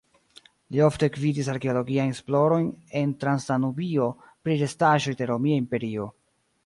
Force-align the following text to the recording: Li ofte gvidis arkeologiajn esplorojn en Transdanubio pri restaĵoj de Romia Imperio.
Li 0.75 0.79
ofte 0.85 1.09
gvidis 1.17 1.49
arkeologiajn 1.53 2.13
esplorojn 2.15 2.65
en 3.01 3.13
Transdanubio 3.25 4.09
pri 4.47 4.57
restaĵoj 4.63 5.15
de 5.21 5.29
Romia 5.35 5.61
Imperio. 5.67 6.09